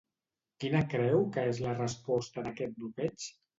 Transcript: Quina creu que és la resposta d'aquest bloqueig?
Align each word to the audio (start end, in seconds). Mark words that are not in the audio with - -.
Quina 0.63 0.81
creu 0.93 1.21
que 1.37 1.45
és 1.51 1.61
la 1.67 1.75
resposta 1.77 2.47
d'aquest 2.49 2.77
bloqueig? 2.83 3.33